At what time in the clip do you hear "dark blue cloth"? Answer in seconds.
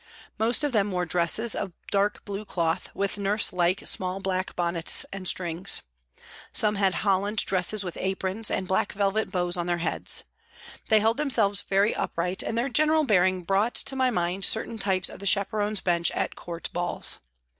1.91-2.89